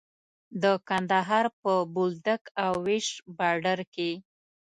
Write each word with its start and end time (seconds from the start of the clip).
د 0.63 0.63
کندهار 0.87 1.45
په 1.61 1.73
بولدک 1.93 2.41
او 2.65 2.73
ويش 2.85 3.07
باډر 3.37 3.79
کې. 3.93 4.11